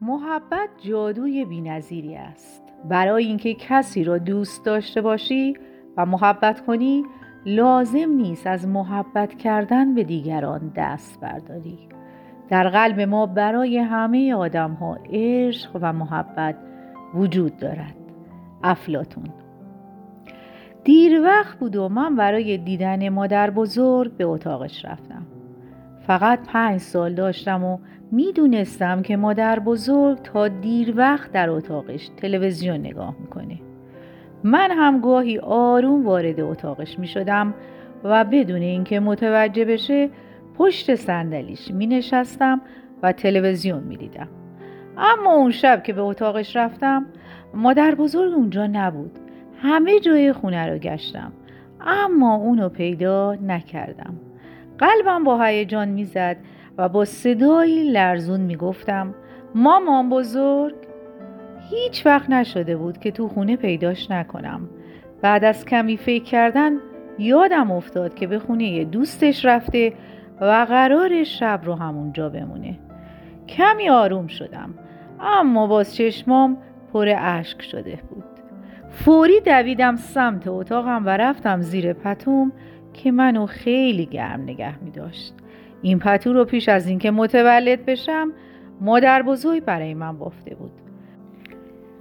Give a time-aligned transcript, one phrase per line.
[0.00, 2.62] محبت جادوی بینظیری است.
[2.88, 5.54] برای اینکه کسی را دوست داشته باشی
[5.96, 7.04] و محبت کنی
[7.46, 11.78] لازم نیست از محبت کردن به دیگران دست برداری.
[12.48, 16.56] در قلب ما برای همه آدم ها عشق و محبت
[17.14, 17.94] وجود دارد.
[18.62, 19.24] افلاتون
[20.84, 25.25] دیر وقت بود و من برای دیدن مادر بزرگ به اتاقش رفتم.
[26.06, 27.78] فقط پنج سال داشتم و
[28.12, 33.58] می‌دونستم که مادر بزرگ تا دیر وقت در اتاقش تلویزیون نگاه می‌کنه.
[34.44, 37.54] من هم گاهی آروم وارد اتاقش می شدم
[38.04, 40.10] و بدون اینکه متوجه بشه
[40.58, 42.60] پشت صندلیش می نشستم
[43.02, 44.28] و تلویزیون می دیدم.
[44.98, 47.06] اما اون شب که به اتاقش رفتم
[47.54, 49.18] مادر بزرگ اونجا نبود.
[49.62, 51.32] همه جای خونه رو گشتم.
[51.80, 54.14] اما اونو پیدا نکردم.
[54.78, 56.36] قلبم با هیجان می‌زد
[56.78, 59.14] و با صدایی لرزون می‌گفتم
[59.54, 60.74] مامان بزرگ
[61.70, 64.68] هیچ وقت نشده بود که تو خونه پیداش نکنم.
[65.22, 66.72] بعد از کمی فکر کردن
[67.18, 69.92] یادم افتاد که به خونه دوستش رفته
[70.40, 72.78] و قرار شب رو همونجا بمونه.
[73.48, 74.74] کمی آروم شدم
[75.20, 76.56] اما باز چشمام
[76.92, 78.24] پر اشک شده بود.
[78.90, 82.52] فوری دویدم سمت اتاقم و رفتم زیر پتوم
[82.96, 85.34] که منو خیلی گرم نگه می داشت.
[85.82, 88.32] این پتو رو پیش از اینکه متولد بشم
[88.80, 90.70] مادر بزرگ برای من بافته بود.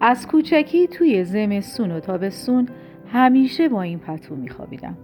[0.00, 2.68] از کوچکی توی زمستون و تابستون
[3.12, 4.96] همیشه با این پتو میخوابیدم.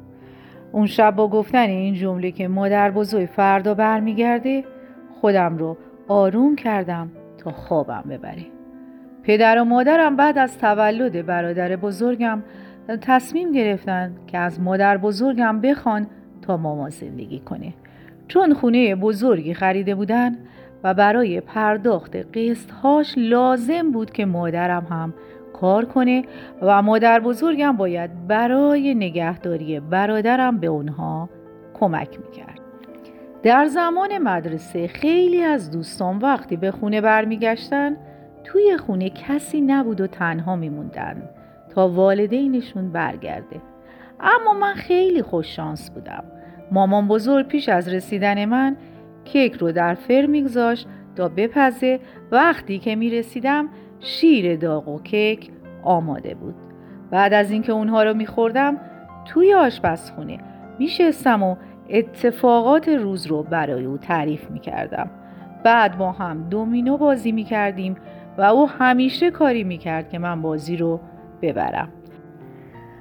[0.73, 4.65] اون شب با گفتن این جمله که مادر بزرگ فردا برمیگرده
[5.21, 5.77] خودم رو
[6.09, 8.47] آروم کردم تا خوابم ببره.
[9.23, 12.43] پدر و مادرم بعد از تولد برادر بزرگم
[13.03, 16.07] تصمیم گرفتن که از مادر بزرگم بخوان
[16.43, 17.73] تا ماما زندگی کنه.
[18.29, 20.37] چون خونه بزرگی خریده بودن
[20.85, 25.15] و برای پرداخت قسطهاش لازم بود که مادرم هم
[25.53, 26.25] کار کنه
[26.63, 31.29] و مادر بزرگم باید برای نگهداری برادرم به اونها
[31.75, 32.61] کمک می‌کرد.
[33.43, 37.97] در زمان مدرسه خیلی از دوستان وقتی به خونه برمیگشتن
[38.45, 41.23] توی خونه کسی نبود و تنها میموندن.
[41.81, 43.61] والدینشون برگرده.
[44.21, 46.25] اما من خیلی خوش شانس بودم.
[46.73, 48.77] مامان بزرگ پیش از رسیدن من
[49.25, 52.01] کیک رو در فر میگذاشت تا بپزه.
[52.33, 53.69] وقتی که می رسیدم
[54.01, 55.51] شیر داغ و کیک
[55.83, 56.55] آماده بود.
[57.11, 58.77] بعد از اینکه اونها رو میخوردم
[59.25, 60.39] توی آشپزخونه
[60.79, 61.57] میشستم و
[61.91, 65.11] اتفاقات روز رو برای او تعریف می‌کردم.
[65.65, 67.97] بعد با هم دومینو بازی می‌کردیم
[68.39, 71.01] و او همیشه کاری می‌کرد که من بازی رو
[71.43, 71.89] ببرم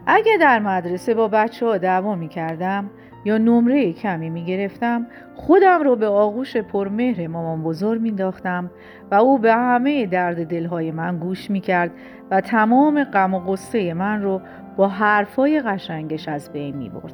[0.07, 2.89] اگه در مدرسه با بچه ها دعوا می‌کردم
[3.25, 8.71] یا نمره کمی می گرفتم خودم رو به آغوش پرمهر مامان بزرگ می داختم
[9.11, 11.91] و او به همه درد دلهای من گوش می کرد
[12.31, 14.41] و تمام غم و غصه من رو
[14.77, 17.13] با حرفای قشنگش از بین می برد.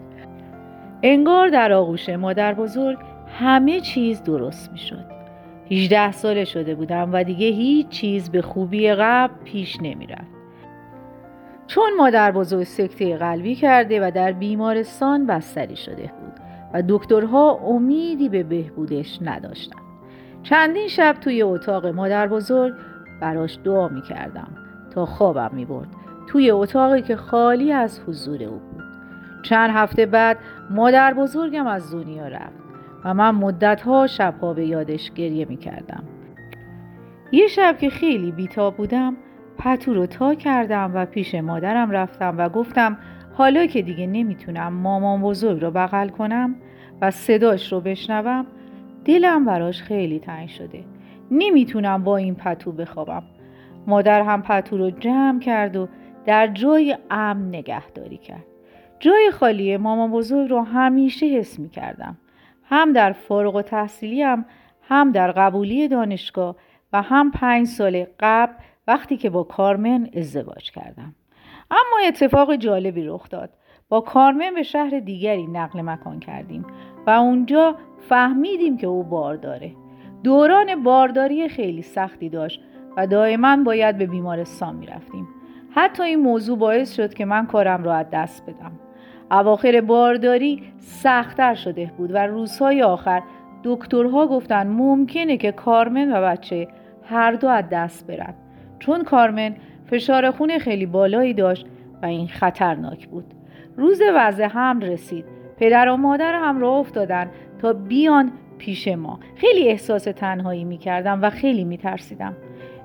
[1.03, 2.97] انگار در آغوش مادر بزرگ
[3.39, 5.05] همه چیز درست می شد.
[5.71, 10.40] 18 ساله شده بودم و دیگه هیچ چیز به خوبی قبل پیش نمی رفت.
[11.71, 16.33] چون مادر بزرگ سکته قلبی کرده و در بیمارستان بستری شده بود
[16.73, 19.81] و دکترها امیدی به بهبودش نداشتند.
[20.43, 22.73] چندین شب توی اتاق مادر بزرگ
[23.21, 24.47] براش دعا می کردم
[24.93, 25.87] تا خوابم می برد.
[26.27, 28.83] توی اتاقی که خالی از حضور او بود.
[29.43, 30.37] چند هفته بعد
[30.69, 32.61] مادر بزرگم از دنیا رفت
[33.05, 36.03] و من مدتها شبها به یادش گریه می کردم.
[37.31, 39.17] یه شب که خیلی بیتاب بودم
[39.63, 42.97] پتو رو تا کردم و پیش مادرم رفتم و گفتم
[43.33, 46.55] حالا که دیگه نمی‌تونم مامان بزرگ رو بغل کنم
[47.01, 48.45] و صداش رو بشنوم
[49.05, 50.83] دلم براش خیلی تنگ شده.
[51.31, 53.23] نمی‌تونم با این پتو بخوابم.
[53.87, 55.87] مادر هم پتو رو جمع کرد و
[56.25, 58.45] در جای امن نگهداری کرد.
[58.99, 62.17] جای خالی مامان بزرگ رو همیشه حس می کردم
[62.63, 64.45] هم در فارغ و تحصیلیم
[64.81, 66.55] هم در قبولی دانشگاه
[66.93, 68.53] و هم پنج سال قبل
[68.87, 71.15] وقتی که با کارمن ازدواج کردم.
[71.71, 73.49] اما اتفاق جالبی رخ داد.
[73.89, 76.65] با کارمن به شهر دیگری نقل مکان کردیم
[77.07, 77.75] و اونجا
[78.09, 79.71] فهمیدیم که او بار داره
[80.23, 82.61] دوران بارداری خیلی سختی داشت
[82.97, 85.27] و دائما باید به بیمارستان می‌رفتیم.
[85.71, 88.71] حتی این موضوع باعث شد که من کارم را از دست بدم.
[89.31, 93.23] اواخر بارداری سختتر شده بود و روزهای آخر
[93.63, 96.67] دکترها گفتن ممکنه که کارمن و بچه
[97.03, 98.33] هر دو از دست برن.
[98.81, 99.55] چون کارمن
[99.85, 101.65] فشار خون خیلی بالایی داشت
[102.03, 103.25] و این خطرناک بود.
[103.77, 105.25] روز وضع هم رسید.
[105.57, 107.29] پدر و مادر هم راه افتادن
[107.61, 109.19] تا بیان پیش ما.
[109.35, 112.35] خیلی احساس تنهایی می کردم و خیلی می ترسیدم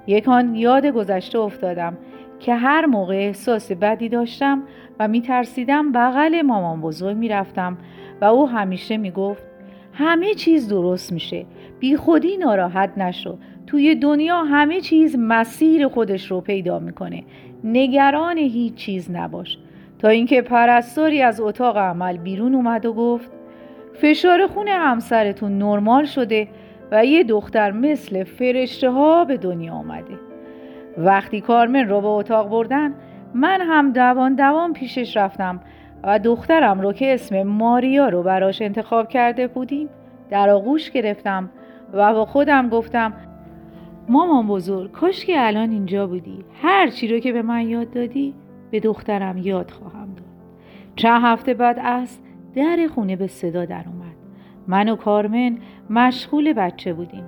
[0.07, 1.99] یکان یاد گذشته افتادم
[2.39, 4.63] که هر موقع احساس بدی داشتم
[4.99, 7.79] و میترسیدم بغل مامان بزرگ می‌رفتم
[8.21, 9.47] و او همیشه می‌گفت
[9.93, 11.47] همه چیز درست میشه.
[11.79, 13.39] بی خودی ناراحت نشو.
[13.67, 17.25] توی دنیا همه چیز مسیر خودش رو پیدا می‌کنه.
[17.65, 19.59] نگران هیچ چیز نباش.
[19.99, 23.31] تا اینکه پرستاری از اتاق عمل بیرون اومد و گفت
[23.95, 26.49] فشار خون همسرتون نرمال شده
[26.91, 30.19] و یه دختر مثل فرشته ها به دنیا آمده
[30.99, 32.95] وقتی کارمن رو به اتاق بردن
[33.35, 35.61] من هم دوان دوان پیشش رفتم
[36.05, 39.89] و دخترم رو که اسم ماریا رو براش انتخاب کرده بودیم
[40.31, 41.51] در آغوش گرفتم
[41.93, 43.13] و با خودم گفتم
[44.09, 46.45] مامان بزرگ کاش که الان اینجا بودی.
[46.63, 48.35] هر چی رو که به من یاد دادی
[48.71, 50.27] به دخترم یاد خواهم داد.
[50.97, 52.19] چند هفته بعد از
[52.55, 54.17] در خونه به صدا در اومد.
[54.67, 55.59] من و کارمن
[55.91, 57.25] مشغول بچه بودیم.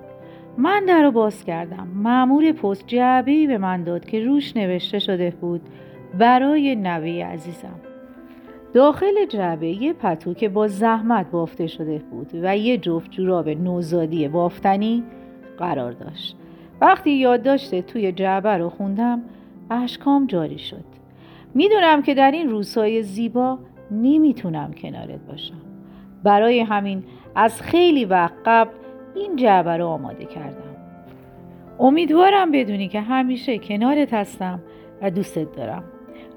[0.57, 1.87] من در رو باز کردم.
[1.95, 5.61] معمور پست جعبه به من داد که روش نوشته شده بود
[6.19, 7.79] برای نوه عزیزم.
[8.73, 14.27] داخل جعبه یه پتو که با زحمت بافته شده بود و یه جفت جوراب نوزادی
[14.27, 15.03] بافتنی
[15.57, 16.38] قرار داشت.
[16.81, 19.21] وقتی یادداشت توی جعبه رو خوندم
[19.71, 20.83] اشکام جاری شد.
[21.53, 23.59] می‌دونم که در این روزهای زیبا
[23.91, 25.61] نمی‌تونم کنارت باشم.
[26.23, 27.03] برای همین
[27.35, 28.71] از خیلی وقت قبل
[29.15, 30.75] این جعبه رو آماده کردم.
[31.79, 34.59] امیدوارم بدونی که همیشه کنارت هستم
[35.01, 35.83] و دوستت دارم.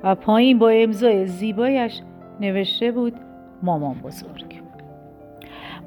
[0.02, 2.00] و پایین با امضای زیبایش
[2.40, 3.14] نوشته بود
[3.62, 4.62] مامان بزرگ.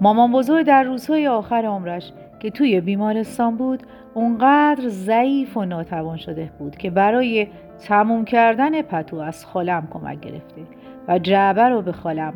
[0.01, 2.11] مامان بزرگ در روزهای آخر عمرش
[2.45, 3.83] که توی بیمارستان بود
[4.13, 7.47] اونقدر ضعیف و ناتوان شده بود که برای
[7.88, 10.62] تموم کردن پتو از خالم کمک گرفته
[11.07, 12.33] و جعبه رو به خالم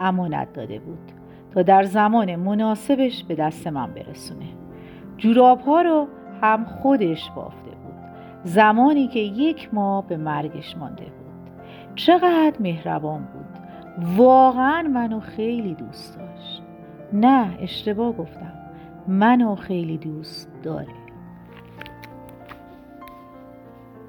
[0.00, 1.12] امانت داده بود
[1.54, 4.46] تا در زمان مناسبش به دست من برسونه.
[5.16, 6.06] جوراب ها رو
[6.40, 7.94] هم خودش بافته بود.
[8.44, 11.50] زمانی که یک ماه به مرگش مانده بود.
[11.94, 13.62] چقدر مهربان بود.
[14.16, 16.62] واقعا منو خیلی دوست داشت.
[17.12, 18.61] نه اشتباه گفتم.
[19.08, 21.01] منو خیلی دوست داره